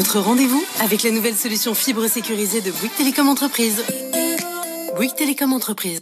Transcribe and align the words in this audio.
Votre 0.00 0.20
rendez-vous 0.20 0.64
avec 0.80 1.02
la 1.02 1.10
nouvelle 1.10 1.34
solution 1.34 1.74
fibre 1.74 2.06
sécurisée 2.06 2.62
de 2.62 2.70
Bouygues 2.70 2.96
Télécom 2.96 3.28
Entreprise. 3.28 3.84
Bouygues 4.96 5.14
Télécom 5.14 5.52
Entreprise. 5.52 6.00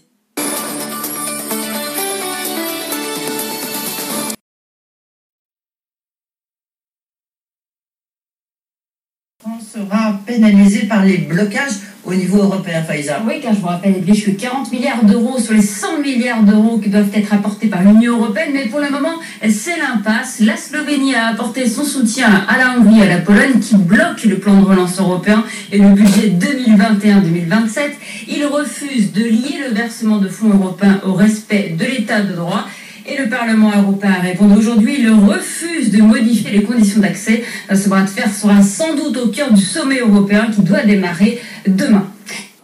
sera 9.75 10.21
pénalisé 10.25 10.87
par 10.87 11.05
les 11.05 11.19
blocages 11.19 11.81
au 12.05 12.15
niveau 12.15 12.39
européen, 12.39 12.83
Faïza. 12.83 13.21
Oui, 13.27 13.41
car 13.43 13.55
je 13.55 13.61
vous 13.61 13.67
rappelle, 13.67 13.97
Edwige, 13.97 14.25
que 14.25 14.31
40 14.31 14.73
milliards 14.73 15.05
d'euros 15.05 15.39
sur 15.39 15.55
les 15.55 15.63
100 15.63 16.01
milliards 16.01 16.43
d'euros 16.43 16.79
qui 16.79 16.89
doivent 16.89 17.11
être 17.15 17.33
apportés 17.35 17.67
par 17.67 17.83
l'Union 17.83 18.17
européenne, 18.17 18.51
mais 18.53 18.67
pour 18.67 18.81
le 18.81 18.91
moment, 18.91 19.15
c'est 19.43 19.77
l'impasse. 19.77 20.41
La 20.41 20.57
Slovénie 20.57 21.15
a 21.15 21.29
apporté 21.29 21.69
son 21.69 21.85
soutien 21.85 22.45
à 22.49 22.57
la 22.57 22.79
Hongrie 22.79 23.01
et 23.01 23.03
à 23.03 23.09
la 23.09 23.19
Pologne 23.19 23.61
qui 23.61 23.77
bloquent 23.77 24.27
le 24.27 24.39
plan 24.39 24.61
de 24.61 24.65
relance 24.65 24.99
européen 24.99 25.45
et 25.73 25.79
le 25.79 25.89
budget 25.91 26.33
2021-2027. 26.39 27.81
Ils 28.29 28.47
refusent 28.47 29.13
de 29.13 29.25
lier 29.25 29.59
le 29.69 29.75
versement 29.75 30.19
de 30.19 30.29
fonds 30.29 30.51
européens 30.51 31.01
au 31.05 31.13
respect 31.13 31.75
de 31.79 31.85
l'état 31.85 32.21
de 32.21 32.35
droit. 32.35 32.67
Et 33.11 33.17
le 33.17 33.31
Parlement 33.31 33.73
européen 33.75 34.17
répond 34.21 34.55
aujourd'hui. 34.55 34.97
Il 34.99 35.11
refuse 35.11 35.91
de 35.91 36.03
modifier 36.03 36.51
les 36.51 36.63
conditions 36.63 37.01
d'accès. 37.01 37.43
Ce 37.75 37.89
bras 37.89 38.03
de 38.03 38.09
fer 38.09 38.31
sera 38.31 38.61
sans 38.63 38.95
doute 38.95 39.17
au 39.17 39.29
cœur 39.29 39.51
du 39.51 39.63
sommet 39.63 40.01
européen 40.01 40.49
qui 40.55 40.61
doit 40.61 40.83
démarrer 40.83 41.41
demain. 41.67 42.07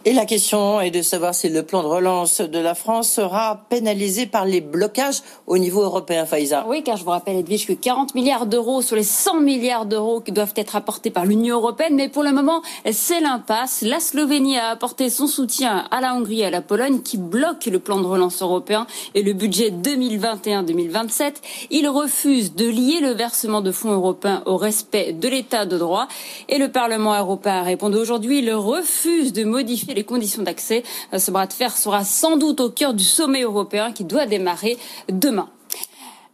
Et 0.07 0.13
la 0.13 0.27
question 0.27 0.79
est 0.81 0.91
de 0.91 1.01
savoir 1.01 1.33
si 1.33 1.49
le 1.49 1.63
plan 1.63 1.81
de 1.81 1.87
relance 1.87 2.39
de 2.39 2.59
la 2.59 2.75
France 2.75 3.09
sera 3.09 3.65
pénalisé 3.69 4.27
par 4.27 4.45
les 4.45 4.61
blocages 4.61 5.23
au 5.47 5.57
niveau 5.57 5.81
européen, 5.81 6.27
Faïza. 6.27 6.63
Oui, 6.67 6.83
car 6.83 6.95
je 6.95 7.03
vous 7.03 7.09
rappelle, 7.09 7.37
Edwige, 7.37 7.65
que 7.65 7.73
40 7.73 8.13
milliards 8.13 8.45
d'euros 8.45 8.83
sur 8.83 8.95
les 8.95 9.03
100 9.03 9.39
milliards 9.39 9.87
d'euros 9.87 10.21
qui 10.21 10.31
doivent 10.31 10.53
être 10.57 10.75
apportés 10.75 11.09
par 11.09 11.25
l'Union 11.25 11.55
européenne, 11.55 11.95
mais 11.95 12.07
pour 12.07 12.21
le 12.21 12.33
moment, 12.33 12.61
c'est 12.91 13.19
l'impasse. 13.19 13.81
La 13.81 13.99
Slovénie 13.99 14.59
a 14.59 14.69
apporté 14.69 15.09
son 15.09 15.25
soutien 15.25 15.87
à 15.89 16.01
la 16.01 16.13
Hongrie 16.13 16.41
et 16.41 16.45
à 16.45 16.51
la 16.51 16.61
Pologne 16.61 17.01
qui 17.01 17.17
bloquent 17.17 17.71
le 17.71 17.79
plan 17.79 17.99
de 17.99 18.05
relance 18.05 18.43
européen 18.43 18.85
et 19.15 19.23
le 19.23 19.33
budget 19.33 19.71
2021-2027. 19.71 21.33
Ils 21.71 21.87
refusent 21.87 22.53
de 22.53 22.67
lier 22.67 22.99
le 23.01 23.13
versement 23.13 23.61
de 23.61 23.71
fonds 23.71 23.93
européens 23.93 24.43
au 24.45 24.57
respect 24.57 25.13
de 25.13 25.27
l'état 25.27 25.65
de 25.65 25.79
droit 25.79 26.07
et 26.47 26.59
le 26.59 26.69
Parlement 26.69 27.17
européen 27.17 27.53
a 27.53 27.63
répondu 27.63 27.97
aujourd'hui. 27.97 28.37
Il 28.37 28.53
refuse 28.53 29.33
de 29.33 29.43
modifier 29.43 29.94
les 29.95 30.03
conditions 30.03 30.43
d'accès. 30.43 30.83
Ce 31.17 31.31
bras 31.31 31.47
de 31.47 31.53
fer 31.53 31.75
sera 31.75 32.03
sans 32.03 32.37
doute 32.37 32.59
au 32.59 32.69
cœur 32.69 32.93
du 32.93 33.03
sommet 33.03 33.41
européen 33.41 33.91
qui 33.91 34.03
doit 34.03 34.25
démarrer 34.25 34.77
demain. 35.09 35.49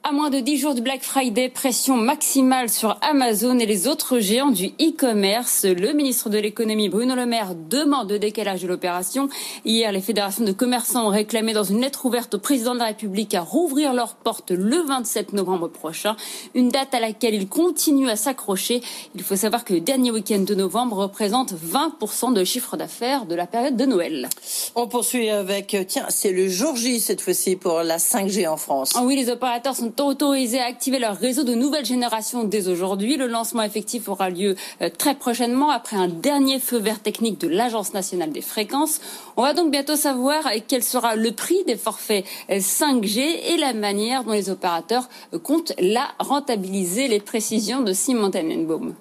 À 0.03 0.13
moins 0.13 0.31
de 0.31 0.39
10 0.39 0.57
jours 0.57 0.73
du 0.73 0.81
Black 0.81 1.03
Friday, 1.03 1.47
pression 1.47 1.95
maximale 1.95 2.69
sur 2.69 2.97
Amazon 3.02 3.59
et 3.59 3.67
les 3.67 3.88
autres 3.88 4.17
géants 4.17 4.49
du 4.49 4.69
e-commerce. 4.81 5.63
Le 5.63 5.94
ministre 5.94 6.27
de 6.27 6.39
l'économie 6.39 6.89
Bruno 6.89 7.13
Le 7.13 7.27
Maire 7.27 7.53
demande 7.53 8.09
le 8.09 8.17
décalage 8.17 8.63
de 8.63 8.67
l'opération. 8.67 9.29
Hier, 9.63 9.91
les 9.91 10.02
fédérations 10.02 10.44
de 10.44 10.53
commerçants 10.53 11.06
ont 11.06 11.12
réclamé 11.12 11.53
dans 11.53 11.63
une 11.63 11.81
lettre 11.81 12.03
ouverte 12.03 12.34
au 12.34 12.39
président 12.39 12.73
de 12.73 12.79
la 12.79 12.85
République 12.85 13.35
à 13.35 13.41
rouvrir 13.41 13.94
leurs 13.94 14.16
portes 14.16 14.50
le 14.50 14.78
27 14.81 15.34
novembre 15.34 15.67
prochain, 15.67 16.16
une 16.56 16.69
date 16.69 16.95
à 16.95 17.00
laquelle 17.00 17.35
ils 17.35 17.47
continuent 17.47 18.09
à 18.09 18.16
s'accrocher. 18.16 18.81
Il 19.13 19.22
faut 19.22 19.35
savoir 19.35 19.63
que 19.63 19.73
le 19.75 19.81
dernier 19.81 20.09
week-end 20.09 20.39
de 20.39 20.56
novembre 20.56 20.97
représente 20.97 21.53
20% 21.53 22.33
de 22.33 22.44
chiffre 22.44 22.75
d'affaires 22.75 23.28
de 23.28 23.35
la 23.35 23.45
période 23.45 23.78
de 23.78 23.85
Noël. 23.85 24.29
On 24.73 24.88
poursuit 24.88 25.29
avec, 25.29 25.78
tiens, 25.88 26.07
c'est 26.09 26.31
le 26.31 26.50
jour 26.50 26.75
J 26.75 27.00
cette 27.00 27.22
fois-ci 27.22 27.56
pour 27.56 27.83
la 27.83 27.97
5G 27.97 28.50
en 28.50 28.57
France. 28.57 28.94
Ah 28.95 29.03
oui, 29.03 29.16
les 29.16 29.29
opérateurs 29.29 29.75
sont 29.75 29.91
autorisés 30.00 30.59
à 30.59 30.66
activer 30.66 31.00
leur 31.00 31.18
réseau 31.18 31.44
de 31.44 31.53
nouvelle 31.53 31.85
génération 31.85 32.44
dès 32.44 32.68
aujourd'hui. 32.68 33.18
Le 33.18 33.28
lancement 33.28 33.63
effectif 33.63 34.07
aura 34.09 34.29
lieu 34.29 34.56
euh, 34.81 34.90
très 34.90 35.16
prochainement 35.16 35.69
après 35.69 35.97
un 35.97 36.07
dernier 36.07 36.59
feu 36.59 36.78
vert 36.78 37.02
technique 37.02 37.40
de 37.40 37.47
l'Agence 37.47 37.94
nationale 37.94 38.31
des 38.31 38.41
fréquences. 38.41 39.01
On 39.38 39.41
va 39.41 39.53
donc 39.53 39.72
bientôt 39.72 39.96
savoir 39.96 40.44
quel 40.68 40.84
sera 40.84 41.16
le 41.16 41.31
prix 41.31 41.63
des 41.66 41.78
forfaits 41.78 42.25
5G 42.50 43.19
euh, 43.19 43.53
et 43.53 43.57
la 43.57 43.74
manière 43.74 44.24
dont 44.24 44.34
les 44.34 44.50
opérateurs 44.50 45.09
euh, 45.34 45.40
comptent 45.40 45.74
la 45.80 46.07
rentabiliser. 46.19 47.07
Les 47.07 47.19
précisions 47.19 47.81
de 47.81 47.94
Simon 47.94 48.31
Tenenbaum. 48.31 48.94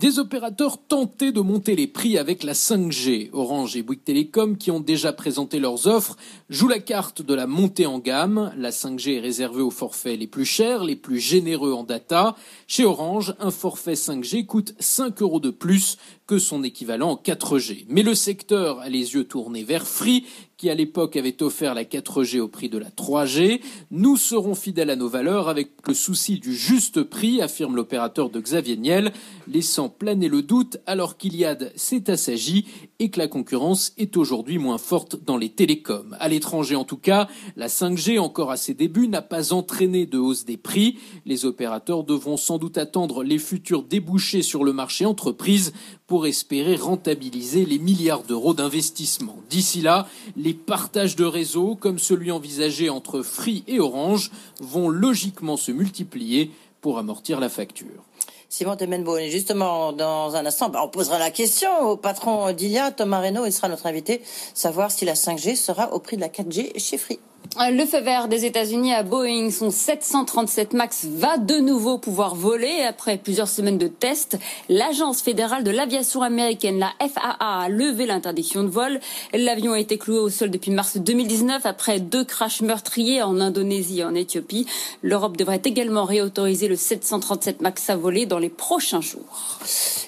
Des 0.00 0.20
opérateurs 0.20 0.78
tentaient 0.78 1.32
de 1.32 1.40
monter 1.40 1.74
les 1.74 1.88
prix 1.88 2.18
avec 2.18 2.44
la 2.44 2.52
5G. 2.52 3.30
Orange 3.32 3.74
et 3.74 3.82
Bouygues 3.82 4.04
Télécom, 4.04 4.56
qui 4.56 4.70
ont 4.70 4.78
déjà 4.78 5.12
présenté 5.12 5.58
leurs 5.58 5.88
offres, 5.88 6.16
jouent 6.50 6.68
la 6.68 6.78
carte 6.78 7.20
de 7.20 7.34
la 7.34 7.48
montée 7.48 7.86
en 7.86 7.98
gamme. 7.98 8.52
La 8.56 8.70
5G 8.70 9.16
est 9.16 9.20
réservée 9.20 9.60
aux 9.60 9.72
forfaits 9.72 10.16
les 10.16 10.28
plus 10.28 10.44
chers, 10.44 10.84
les 10.84 10.94
plus 10.94 11.18
généreux 11.18 11.72
en 11.72 11.82
data. 11.82 12.36
Chez 12.68 12.84
Orange, 12.84 13.34
un 13.40 13.50
forfait 13.50 13.94
5G 13.94 14.46
coûte 14.46 14.72
5 14.78 15.20
euros 15.20 15.40
de 15.40 15.50
plus 15.50 15.98
que 16.28 16.38
son 16.38 16.62
équivalent 16.62 17.10
en 17.12 17.16
4G. 17.16 17.86
Mais 17.88 18.02
le 18.02 18.14
secteur 18.14 18.80
a 18.80 18.90
les 18.90 19.14
yeux 19.14 19.24
tournés 19.24 19.64
vers 19.64 19.86
Free, 19.86 20.24
qui 20.58 20.68
à 20.68 20.74
l'époque 20.74 21.16
avait 21.16 21.42
offert 21.42 21.72
la 21.72 21.84
4G 21.84 22.40
au 22.40 22.48
prix 22.48 22.68
de 22.68 22.78
la 22.78 22.90
3G. 22.90 23.60
Nous 23.92 24.16
serons 24.16 24.56
fidèles 24.56 24.90
à 24.90 24.96
nos 24.96 25.08
valeurs 25.08 25.48
avec 25.48 25.70
le 25.86 25.94
souci 25.94 26.38
du 26.40 26.54
juste 26.54 27.04
prix, 27.04 27.40
affirme 27.40 27.76
l'opérateur 27.76 28.28
de 28.28 28.40
Xavier 28.40 28.76
Niel, 28.76 29.12
laissant 29.46 29.88
planer 29.88 30.28
le 30.28 30.42
doute 30.42 30.78
alors 30.84 31.16
qu'Iliad 31.16 31.72
s'est 31.76 32.10
assagi 32.10 32.66
et 32.98 33.08
que 33.10 33.20
la 33.20 33.28
concurrence 33.28 33.92
est 33.98 34.16
aujourd'hui 34.16 34.58
moins 34.58 34.78
forte 34.78 35.24
dans 35.24 35.36
les 35.36 35.48
télécoms. 35.48 36.16
À 36.18 36.28
l'étranger 36.28 36.74
en 36.74 36.84
tout 36.84 36.96
cas, 36.96 37.28
la 37.56 37.68
5G 37.68 38.18
encore 38.18 38.50
à 38.50 38.56
ses 38.56 38.74
débuts 38.74 39.06
n'a 39.06 39.22
pas 39.22 39.52
entraîné 39.52 40.06
de 40.06 40.18
hausse 40.18 40.44
des 40.44 40.56
prix. 40.56 40.98
Les 41.24 41.44
opérateurs 41.44 42.02
devront 42.02 42.36
sans 42.36 42.58
doute 42.58 42.78
attendre 42.78 43.22
les 43.22 43.38
futurs 43.38 43.84
débouchés 43.84 44.42
sur 44.42 44.64
le 44.64 44.72
marché 44.72 45.06
entreprise 45.06 45.72
pour 46.08 46.26
espérer 46.26 46.74
rentabiliser 46.74 47.66
les 47.66 47.78
milliards 47.78 48.24
d'euros 48.24 48.54
d'investissement. 48.54 49.36
D'ici 49.50 49.82
là, 49.82 50.08
les 50.36 50.54
partages 50.54 51.14
de 51.16 51.24
réseaux, 51.24 51.76
comme 51.76 51.98
celui 51.98 52.32
envisagé 52.32 52.88
entre 52.88 53.22
Free 53.22 53.62
et 53.68 53.78
Orange, 53.78 54.32
vont 54.58 54.88
logiquement 54.88 55.58
se 55.58 55.70
multiplier 55.70 56.50
pour 56.80 56.98
amortir 56.98 57.40
la 57.40 57.50
facture. 57.50 58.04
Simon 58.50 58.76
Temenbo, 58.76 59.18
et 59.18 59.28
justement, 59.28 59.92
dans 59.92 60.34
un 60.34 60.46
instant, 60.46 60.70
bah, 60.70 60.80
on 60.82 60.88
posera 60.88 61.18
la 61.18 61.30
question 61.30 61.68
au 61.80 61.96
patron 61.98 62.50
d'Ilia, 62.52 62.90
Thomas 62.90 63.20
Reynaud, 63.20 63.44
il 63.44 63.52
sera 63.52 63.68
notre 63.68 63.84
invité, 63.84 64.22
savoir 64.54 64.90
si 64.90 65.04
la 65.04 65.12
5G 65.12 65.54
sera 65.54 65.92
au 65.92 65.98
prix 65.98 66.16
de 66.16 66.22
la 66.22 66.28
4G 66.28 66.78
chez 66.78 66.96
Free. 66.96 67.20
Le 67.56 67.84
feu 67.86 68.00
vert 68.00 68.28
des 68.28 68.44
États-Unis 68.44 68.94
à 68.94 69.02
Boeing, 69.02 69.50
son 69.50 69.70
737 69.70 70.74
MAX 70.74 71.06
va 71.06 71.38
de 71.38 71.56
nouveau 71.56 71.98
pouvoir 71.98 72.36
voler 72.36 72.82
après 72.88 73.16
plusieurs 73.16 73.48
semaines 73.48 73.78
de 73.78 73.88
tests. 73.88 74.38
L'agence 74.68 75.22
fédérale 75.22 75.64
de 75.64 75.72
l'aviation 75.72 76.22
américaine, 76.22 76.78
la 76.78 76.92
FAA, 77.08 77.36
a 77.40 77.68
levé 77.68 78.06
l'interdiction 78.06 78.62
de 78.62 78.68
vol. 78.68 79.00
L'avion 79.34 79.72
a 79.72 79.80
été 79.80 79.98
cloué 79.98 80.18
au 80.18 80.28
sol 80.28 80.50
depuis 80.50 80.70
mars 80.70 80.98
2019 80.98 81.66
après 81.66 81.98
deux 81.98 82.24
crashs 82.24 82.60
meurtriers 82.60 83.22
en 83.22 83.40
Indonésie 83.40 84.00
et 84.00 84.04
en 84.04 84.14
Éthiopie. 84.14 84.66
L'Europe 85.02 85.36
devrait 85.36 85.62
également 85.64 86.04
réautoriser 86.04 86.68
le 86.68 86.76
737 86.76 87.60
MAX 87.60 87.90
à 87.90 87.96
voler 87.96 88.26
dans 88.26 88.37
les 88.38 88.48
prochains 88.48 89.00
jours. 89.00 89.58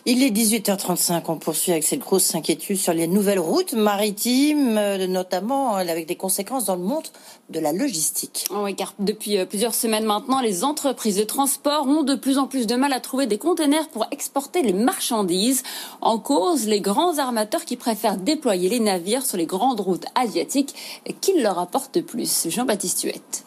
Il 0.06 0.22
est 0.22 0.30
18h35, 0.30 1.22
on 1.28 1.36
poursuit 1.36 1.72
avec 1.72 1.84
cette 1.84 2.00
grosse 2.00 2.34
inquiétude 2.34 2.78
sur 2.78 2.94
les 2.94 3.06
nouvelles 3.06 3.38
routes 3.38 3.74
maritimes, 3.74 4.78
euh, 4.78 5.06
notamment 5.06 5.76
euh, 5.76 5.80
avec 5.80 6.06
des 6.06 6.16
conséquences 6.16 6.64
dans 6.64 6.76
le 6.76 6.82
monde 6.82 7.04
de 7.50 7.60
la 7.60 7.72
logistique. 7.72 8.46
Oui, 8.50 8.74
car 8.74 8.94
depuis 8.98 9.36
euh, 9.36 9.44
plusieurs 9.44 9.74
semaines 9.74 10.04
maintenant, 10.04 10.40
les 10.40 10.64
entreprises 10.64 11.16
de 11.16 11.24
transport 11.24 11.86
ont 11.86 12.02
de 12.02 12.14
plus 12.14 12.38
en 12.38 12.46
plus 12.46 12.66
de 12.66 12.76
mal 12.76 12.92
à 12.92 13.00
trouver 13.00 13.26
des 13.26 13.38
containers 13.38 13.88
pour 13.88 14.06
exporter 14.10 14.62
les 14.62 14.72
marchandises. 14.72 15.62
En 16.00 16.18
cause, 16.18 16.66
les 16.66 16.80
grands 16.80 17.18
armateurs 17.18 17.64
qui 17.64 17.76
préfèrent 17.76 18.16
déployer 18.16 18.70
les 18.70 18.80
navires 18.80 19.26
sur 19.26 19.36
les 19.36 19.46
grandes 19.46 19.80
routes 19.80 20.06
asiatiques 20.14 20.74
qui 21.20 21.40
leur 21.40 21.58
apportent 21.58 22.00
plus? 22.00 22.48
Jean-Baptiste 22.48 23.02
Huette. 23.02 23.44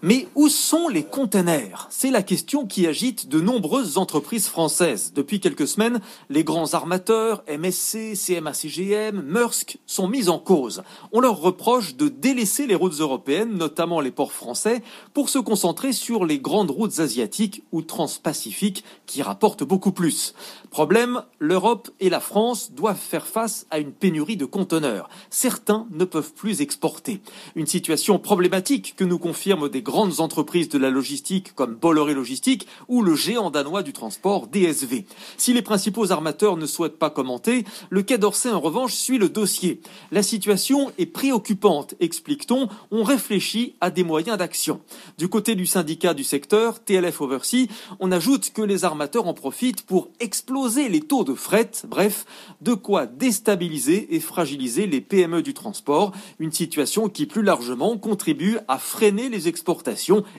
Mais 0.00 0.28
où 0.36 0.48
sont 0.48 0.86
les 0.86 1.02
containers? 1.02 1.88
C'est 1.90 2.12
la 2.12 2.22
question 2.22 2.68
qui 2.68 2.86
agite 2.86 3.28
de 3.28 3.40
nombreuses 3.40 3.98
entreprises 3.98 4.46
françaises. 4.46 5.12
Depuis 5.12 5.40
quelques 5.40 5.66
semaines, 5.66 6.00
les 6.30 6.44
grands 6.44 6.72
armateurs, 6.74 7.42
MSC, 7.48 8.14
CMA-CGM, 8.14 9.20
Maersk, 9.22 9.78
sont 9.86 10.06
mis 10.06 10.28
en 10.28 10.38
cause. 10.38 10.84
On 11.10 11.18
leur 11.18 11.40
reproche 11.40 11.96
de 11.96 12.06
délaisser 12.06 12.68
les 12.68 12.76
routes 12.76 13.00
européennes, 13.00 13.58
notamment 13.58 13.98
les 13.98 14.12
ports 14.12 14.32
français, 14.32 14.84
pour 15.14 15.30
se 15.30 15.40
concentrer 15.40 15.92
sur 15.92 16.24
les 16.24 16.38
grandes 16.38 16.70
routes 16.70 17.00
asiatiques 17.00 17.64
ou 17.72 17.82
transpacifiques 17.82 18.84
qui 19.06 19.22
rapportent 19.22 19.64
beaucoup 19.64 19.90
plus. 19.90 20.32
Problème, 20.70 21.24
l'Europe 21.40 21.90
et 21.98 22.08
la 22.08 22.20
France 22.20 22.70
doivent 22.70 22.96
faire 22.96 23.26
face 23.26 23.66
à 23.72 23.80
une 23.80 23.90
pénurie 23.90 24.36
de 24.36 24.44
conteneurs. 24.44 25.08
Certains 25.28 25.88
ne 25.90 26.04
peuvent 26.04 26.34
plus 26.34 26.60
exporter. 26.60 27.20
Une 27.56 27.66
situation 27.66 28.20
problématique 28.20 28.94
que 28.96 29.02
nous 29.02 29.18
confirment 29.18 29.68
des 29.68 29.82
grandes 29.88 30.20
entreprises 30.20 30.68
de 30.68 30.76
la 30.76 30.90
logistique 30.90 31.54
comme 31.54 31.74
Bolloré 31.74 32.12
Logistique 32.12 32.66
ou 32.88 33.00
le 33.00 33.14
géant 33.14 33.50
danois 33.50 33.82
du 33.82 33.94
transport 33.94 34.46
DSV. 34.46 35.06
Si 35.38 35.54
les 35.54 35.62
principaux 35.62 36.12
armateurs 36.12 36.58
ne 36.58 36.66
souhaitent 36.66 36.98
pas 36.98 37.08
commenter, 37.08 37.64
le 37.88 38.02
Quai 38.02 38.18
d'Orsay 38.18 38.50
en 38.50 38.60
revanche 38.60 38.92
suit 38.92 39.16
le 39.16 39.30
dossier. 39.30 39.80
La 40.12 40.22
situation 40.22 40.92
est 40.98 41.06
préoccupante, 41.06 41.94
explique-t-on. 42.00 42.68
On 42.90 43.02
réfléchit 43.02 43.76
à 43.80 43.90
des 43.90 44.04
moyens 44.04 44.36
d'action. 44.36 44.82
Du 45.16 45.28
côté 45.28 45.54
du 45.54 45.64
syndicat 45.64 46.12
du 46.12 46.22
secteur, 46.22 46.84
TLF 46.84 47.22
Oversea, 47.22 47.68
on 47.98 48.12
ajoute 48.12 48.52
que 48.52 48.60
les 48.60 48.84
armateurs 48.84 49.26
en 49.26 49.32
profitent 49.32 49.86
pour 49.86 50.10
exploser 50.20 50.90
les 50.90 51.00
taux 51.00 51.24
de 51.24 51.32
fret, 51.32 51.70
bref, 51.86 52.26
de 52.60 52.74
quoi 52.74 53.06
déstabiliser 53.06 54.14
et 54.14 54.20
fragiliser 54.20 54.86
les 54.86 55.00
PME 55.00 55.40
du 55.40 55.54
transport, 55.54 56.12
une 56.38 56.52
situation 56.52 57.08
qui 57.08 57.24
plus 57.24 57.42
largement 57.42 57.96
contribue 57.96 58.58
à 58.68 58.76
freiner 58.76 59.30
les 59.30 59.48
exportations 59.48 59.77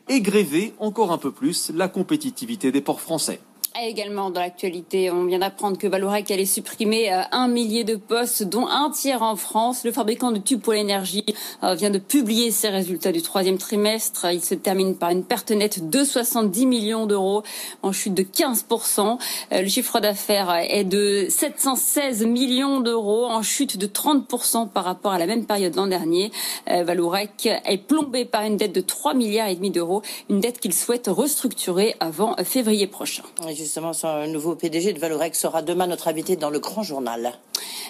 et 0.07 0.21
gréver 0.21 0.73
encore 0.79 1.11
un 1.11 1.17
peu 1.17 1.31
plus 1.31 1.71
la 1.73 1.87
compétitivité 1.87 2.71
des 2.71 2.81
ports 2.81 3.01
français. 3.01 3.39
Également 3.81 4.29
dans 4.29 4.41
l'actualité, 4.41 5.09
on 5.09 5.25
vient 5.25 5.39
d'apprendre 5.39 5.77
que 5.77 5.87
Valorec 5.87 6.29
allait 6.31 6.45
supprimer 6.45 7.13
euh, 7.13 7.21
un 7.31 7.47
millier 7.47 7.85
de 7.85 7.95
postes, 7.95 8.43
dont 8.43 8.67
un 8.67 8.89
tiers 8.89 9.21
en 9.21 9.37
France. 9.37 9.85
Le 9.85 9.91
fabricant 9.91 10.31
de 10.31 10.39
tubes 10.39 10.59
pour 10.59 10.73
l'énergie 10.73 11.23
euh, 11.63 11.75
vient 11.75 11.89
de 11.89 11.97
publier 11.97 12.51
ses 12.51 12.67
résultats 12.67 13.13
du 13.13 13.21
troisième 13.21 13.57
trimestre. 13.57 14.25
Il 14.33 14.43
se 14.43 14.53
termine 14.53 14.95
par 14.95 15.11
une 15.11 15.23
perte 15.23 15.51
nette 15.51 15.89
de 15.89 16.03
70 16.03 16.65
millions 16.65 17.05
d'euros, 17.05 17.43
en 17.81 17.93
chute 17.93 18.13
de 18.13 18.23
15%. 18.23 19.17
Euh, 19.53 19.61
le 19.61 19.67
chiffre 19.67 19.99
d'affaires 20.01 20.53
est 20.55 20.83
de 20.83 21.27
716 21.29 22.25
millions 22.25 22.81
d'euros, 22.81 23.27
en 23.27 23.43
chute 23.43 23.77
de 23.77 23.87
30% 23.87 24.69
par 24.69 24.83
rapport 24.83 25.13
à 25.13 25.19
la 25.19 25.25
même 25.25 25.45
période 25.45 25.75
l'an 25.75 25.87
dernier. 25.87 26.31
Valorec 26.67 27.47
est 27.65 27.77
plombé 27.77 28.25
par 28.25 28.43
une 28.43 28.57
dette 28.57 28.73
de 28.73 28.81
3 28.81 29.13
milliards 29.13 29.47
et 29.47 29.55
demi 29.55 29.71
d'euros, 29.71 30.01
une 30.29 30.39
dette 30.39 30.59
qu'il 30.59 30.73
souhaite 30.73 31.07
restructurer 31.07 31.95
avant 31.99 32.35
février 32.43 32.87
prochain 32.87 33.23
justement, 33.69 33.91
nouveau 34.27 34.55
PDG 34.55 34.93
de 34.93 34.99
Valorex 34.99 35.39
sera 35.39 35.61
demain 35.61 35.85
notre 35.85 36.07
invité 36.07 36.35
dans 36.35 36.49
le 36.49 36.59
grand 36.59 36.81
journal. 36.81 37.33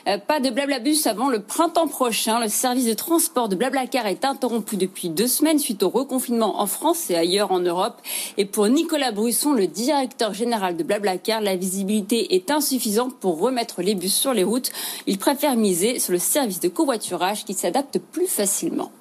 Euh, 0.07 0.17
pas 0.17 0.41
de 0.41 0.49
Blablabus 0.49 0.97
avant 1.05 1.29
le 1.29 1.41
printemps 1.41 1.87
prochain. 1.87 2.41
Le 2.41 2.49
service 2.49 2.85
de 2.85 2.93
transport 2.93 3.47
de 3.47 3.55
Blablacar 3.55 4.05
est 4.07 4.25
interrompu 4.25 4.75
depuis 4.75 5.07
deux 5.09 5.27
semaines 5.27 5.57
suite 5.57 5.81
au 5.83 5.89
reconfinement 5.89 6.59
en 6.59 6.67
France 6.67 7.09
et 7.09 7.15
ailleurs 7.15 7.51
en 7.53 7.59
Europe. 7.59 8.01
Et 8.37 8.45
pour 8.45 8.67
Nicolas 8.67 9.13
Brusson, 9.13 9.53
le 9.53 9.67
directeur 9.67 10.33
général 10.33 10.75
de 10.75 10.83
Blablacar, 10.83 11.39
la 11.39 11.55
visibilité 11.55 12.35
est 12.35 12.51
insuffisante 12.51 13.17
pour 13.17 13.39
remettre 13.39 13.81
les 13.81 13.95
bus 13.95 14.13
sur 14.13 14.33
les 14.33 14.43
routes. 14.43 14.71
Il 15.07 15.17
préfère 15.17 15.55
miser 15.55 15.99
sur 15.99 16.11
le 16.11 16.19
service 16.19 16.59
de 16.59 16.67
covoiturage 16.67 17.45
qui 17.45 17.53
s'adapte 17.53 17.99
plus 17.99 18.27
facilement 18.27 18.91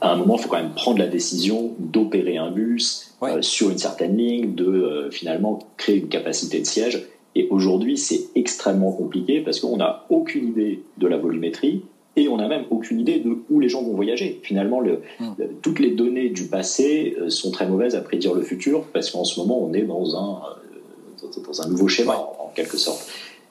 à 0.00 0.12
un 0.12 0.16
moment, 0.16 0.36
il 0.36 0.42
faut 0.42 0.48
quand 0.48 0.62
même 0.62 0.74
prendre 0.74 0.98
la 0.98 1.06
décision 1.06 1.74
d'opérer 1.78 2.36
un 2.36 2.50
bus 2.50 3.14
euh, 3.22 3.40
sur 3.42 3.70
une 3.70 3.78
certaine 3.78 4.16
ligne, 4.16 4.54
de 4.54 4.66
euh, 4.66 5.10
finalement 5.10 5.58
créer 5.76 5.96
une 5.96 6.08
capacité 6.08 6.60
de 6.60 6.66
siège. 6.66 7.06
Et 7.34 7.48
aujourd'hui, 7.50 7.96
c'est 7.96 8.28
extrêmement 8.34 8.92
compliqué 8.92 9.40
parce 9.40 9.60
qu'on 9.60 9.76
n'a 9.76 10.06
aucune 10.10 10.48
idée 10.48 10.82
de 10.98 11.06
la 11.06 11.16
volumétrie 11.18 11.82
et 12.16 12.28
on 12.28 12.38
n'a 12.38 12.48
même 12.48 12.64
aucune 12.70 13.00
idée 13.00 13.20
de 13.20 13.36
où 13.50 13.60
les 13.60 13.68
gens 13.68 13.82
vont 13.82 13.94
voyager. 13.94 14.40
Finalement, 14.42 14.80
le, 14.80 15.02
hmm. 15.20 15.34
toutes 15.62 15.80
les 15.80 15.90
données 15.90 16.30
du 16.30 16.44
passé 16.44 17.14
euh, 17.20 17.28
sont 17.28 17.50
très 17.50 17.66
mauvaises 17.66 17.94
à 17.94 18.00
prédire 18.00 18.34
le 18.34 18.42
futur 18.42 18.84
parce 18.92 19.10
qu'en 19.10 19.24
ce 19.24 19.38
moment, 19.40 19.62
on 19.62 19.72
est 19.74 19.82
dans 19.82 20.16
un, 20.16 20.40
dans 21.46 21.62
un 21.62 21.68
nouveau 21.68 21.88
schéma, 21.88 22.16
en 22.16 22.52
quelque 22.54 22.76
sorte. 22.76 23.06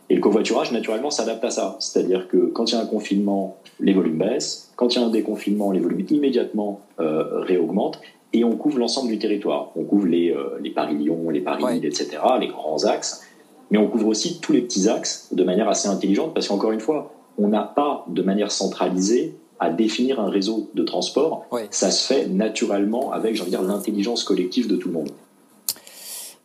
Et 0.10 0.16
le 0.16 0.22
covoiturage, 0.22 0.72
naturellement, 0.72 1.10
s'adapte 1.10 1.44
à 1.44 1.50
ça. 1.50 1.78
C'est-à-dire 1.80 2.28
que 2.28 2.38
quand 2.38 2.72
il 2.72 2.76
y 2.76 2.78
a 2.78 2.82
un 2.82 2.86
confinement, 2.86 3.58
les 3.80 3.94
volumes 3.94 4.18
baissent. 4.18 4.72
Quand 4.76 4.94
il 4.96 5.00
y 5.00 5.04
a 5.04 5.06
un 5.06 5.10
déconfinement, 5.10 5.72
les 5.72 5.80
volumes 5.80 6.06
immédiatement 6.10 6.82
euh, 7.00 7.42
réaugmentent. 7.42 8.00
Et 8.34 8.44
on 8.44 8.56
couvre 8.56 8.80
l'ensemble 8.80 9.10
du 9.10 9.18
territoire. 9.18 9.72
On 9.76 9.84
couvre 9.84 10.08
les, 10.08 10.32
euh, 10.32 10.60
les 10.62 10.70
Paris-Lyon, 10.70 11.30
les 11.30 11.42
Paris-Lille, 11.42 11.86
etc., 11.86 12.18
les 12.40 12.48
grands 12.48 12.84
axes. 12.86 13.24
Mais 13.72 13.78
on 13.78 13.88
couvre 13.88 14.08
aussi 14.08 14.40
tous 14.40 14.52
les 14.52 14.62
petits 14.62 14.90
axes 14.90 15.30
de 15.32 15.44
manière 15.44 15.70
assez 15.70 15.88
intelligente 15.88 16.34
parce 16.34 16.48
qu'encore 16.48 16.72
une 16.72 16.80
fois, 16.80 17.12
on 17.38 17.48
n'a 17.48 17.64
pas 17.64 18.06
de 18.08 18.22
manière 18.22 18.52
centralisée 18.52 19.36
à 19.60 19.70
définir 19.70 20.20
un 20.20 20.30
réseau 20.30 20.70
de 20.74 20.84
transport. 20.84 21.46
Ça 21.72 21.90
se 21.90 22.06
fait 22.14 22.28
naturellement 22.28 23.12
avec, 23.12 23.36
j'ai 23.36 23.42
envie 23.42 23.52
de 23.52 23.58
dire, 23.58 23.66
l'intelligence 23.66 24.24
collective 24.24 24.68
de 24.68 24.76
tout 24.76 24.90
le 24.90 24.94
monde. 24.94 25.10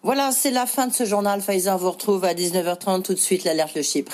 Voilà, 0.02 0.32
c'est 0.32 0.50
la 0.50 0.64
fin 0.64 0.86
de 0.86 0.94
ce 0.94 1.04
journal. 1.04 1.42
Pfizer 1.42 1.76
vous 1.76 1.90
retrouve 1.90 2.24
à 2.24 2.32
19h30 2.32 3.02
tout 3.02 3.12
de 3.12 3.18
suite 3.18 3.44
l'alerte 3.44 3.76
de 3.76 3.82
Chypre. 3.82 4.12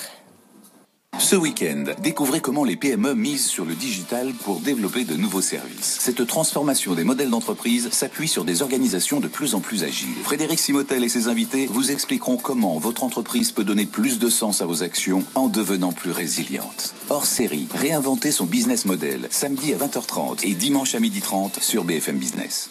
Ce 1.17 1.35
week-end, 1.35 1.85
découvrez 2.03 2.41
comment 2.41 2.63
les 2.63 2.75
PME 2.75 3.15
misent 3.15 3.47
sur 3.47 3.65
le 3.65 3.73
digital 3.73 4.33
pour 4.33 4.59
développer 4.59 5.03
de 5.03 5.15
nouveaux 5.15 5.41
services. 5.41 5.97
Cette 5.99 6.27
transformation 6.27 6.93
des 6.93 7.03
modèles 7.03 7.29
d'entreprise 7.29 7.89
s'appuie 7.91 8.27
sur 8.27 8.45
des 8.45 8.61
organisations 8.61 9.19
de 9.19 9.27
plus 9.27 9.55
en 9.55 9.59
plus 9.59 9.83
agiles. 9.83 10.13
Frédéric 10.23 10.59
Simotel 10.59 11.03
et 11.03 11.09
ses 11.09 11.27
invités 11.27 11.65
vous 11.65 11.89
expliqueront 11.89 12.37
comment 12.37 12.77
votre 12.77 13.03
entreprise 13.03 13.51
peut 13.51 13.63
donner 13.63 13.85
plus 13.85 14.19
de 14.19 14.29
sens 14.29 14.61
à 14.61 14.65
vos 14.65 14.83
actions 14.83 15.23
en 15.35 15.47
devenant 15.47 15.91
plus 15.91 16.11
résiliente. 16.11 16.93
Hors 17.09 17.25
série, 17.25 17.67
réinventer 17.73 18.31
son 18.31 18.45
business 18.45 18.85
model, 18.85 19.27
samedi 19.31 19.73
à 19.73 19.77
20h30 19.77 20.45
et 20.45 20.53
dimanche 20.53 20.93
à 20.95 20.99
12h30 20.99 21.61
sur 21.61 21.83
BFM 21.83 22.17
Business. 22.17 22.69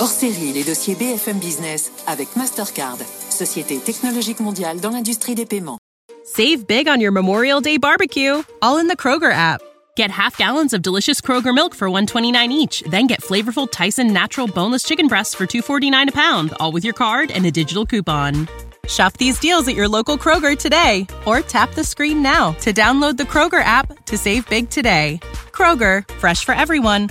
Hors 0.00 0.08
série, 0.08 0.54
les 0.54 0.64
dossiers 0.64 0.94
BFM 0.94 1.38
Business 1.38 1.92
avec 2.06 2.34
Mastercard, 2.34 2.96
société 3.28 3.78
technologique 3.78 4.40
mondiale 4.40 4.80
dans 4.80 4.88
l'industrie 4.88 5.34
des 5.34 5.44
paiements. 5.44 5.76
Save 6.24 6.66
big 6.66 6.88
on 6.88 7.02
your 7.02 7.12
Memorial 7.12 7.60
Day 7.60 7.76
barbecue, 7.76 8.42
all 8.62 8.78
in 8.78 8.88
the 8.88 8.96
Kroger 8.96 9.30
app. 9.30 9.60
Get 9.98 10.10
half 10.10 10.38
gallons 10.38 10.72
of 10.72 10.80
delicious 10.80 11.20
Kroger 11.20 11.54
milk 11.54 11.74
for 11.74 11.90
129 11.90 12.50
each, 12.50 12.82
then 12.90 13.06
get 13.08 13.20
flavorful 13.20 13.70
Tyson 13.70 14.10
natural 14.10 14.46
boneless 14.46 14.84
chicken 14.84 15.06
breasts 15.06 15.34
for 15.34 15.44
249 15.44 16.08
a 16.08 16.12
pound, 16.12 16.54
all 16.58 16.72
with 16.72 16.82
your 16.82 16.94
card 16.94 17.30
and 17.30 17.44
a 17.44 17.50
digital 17.50 17.84
coupon. 17.84 18.48
Shop 18.88 19.12
these 19.18 19.38
deals 19.38 19.68
at 19.68 19.74
your 19.74 19.86
local 19.86 20.16
Kroger 20.16 20.56
today 20.56 21.06
or 21.26 21.42
tap 21.42 21.74
the 21.74 21.84
screen 21.84 22.22
now 22.22 22.52
to 22.62 22.72
download 22.72 23.18
the 23.18 23.24
Kroger 23.24 23.62
app 23.62 24.06
to 24.06 24.16
save 24.16 24.48
big 24.48 24.70
today. 24.70 25.20
Kroger, 25.52 26.08
fresh 26.14 26.42
for 26.42 26.52
everyone. 26.52 27.10